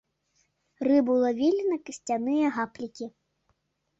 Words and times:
Рыбу 0.87 1.17
лавілі 1.23 1.61
на 1.71 1.77
касцяныя 1.89 2.47
гаплікі. 2.57 3.05